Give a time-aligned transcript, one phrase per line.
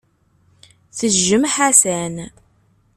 [0.97, 2.15] Tejjem Ḥasan.